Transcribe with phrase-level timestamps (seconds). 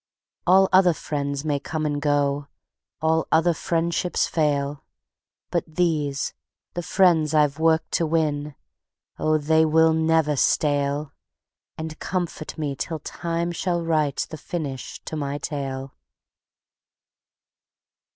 [0.47, 2.47] All other friends may come and go,
[3.03, 4.83] All other friendships fail;
[5.51, 6.33] But these,
[6.73, 8.55] the friends I've worked to win,
[9.19, 11.13] Oh, they will never stale;
[11.77, 15.93] And comfort me till Time shall write The finish to my tale.